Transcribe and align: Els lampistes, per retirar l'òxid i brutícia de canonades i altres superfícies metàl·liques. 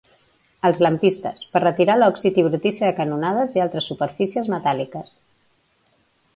Els 0.69 0.79
lampistes, 0.85 1.43
per 1.57 1.61
retirar 1.65 1.97
l'òxid 1.99 2.41
i 2.43 2.47
brutícia 2.49 2.89
de 2.91 2.97
canonades 3.01 3.55
i 3.59 3.63
altres 3.67 3.93
superfícies 3.93 4.53
metàl·liques. 4.57 5.17